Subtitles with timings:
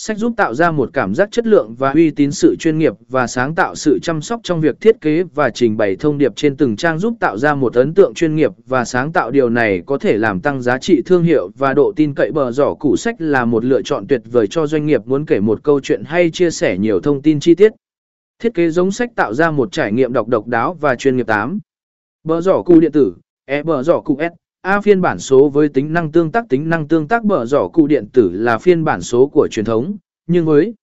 [0.00, 2.94] Sách giúp tạo ra một cảm giác chất lượng và uy tín sự chuyên nghiệp
[3.08, 6.32] và sáng tạo sự chăm sóc trong việc thiết kế và trình bày thông điệp
[6.36, 9.50] trên từng trang giúp tạo ra một ấn tượng chuyên nghiệp và sáng tạo điều
[9.50, 12.74] này có thể làm tăng giá trị thương hiệu và độ tin cậy bờ giỏ
[12.74, 15.80] củ sách là một lựa chọn tuyệt vời cho doanh nghiệp muốn kể một câu
[15.80, 17.72] chuyện hay chia sẻ nhiều thông tin chi tiết.
[18.38, 21.26] Thiết kế giống sách tạo ra một trải nghiệm đọc độc đáo và chuyên nghiệp
[21.26, 21.58] 8.
[22.24, 24.32] Bờ giỏ cụ điện tử, e bờ giỏ cụ S,
[24.62, 27.68] A phiên bản số với tính năng tương tác tính năng tương tác bở rõ
[27.68, 29.96] cụ điện tử là phiên bản số của truyền thống,
[30.26, 30.74] nhưng với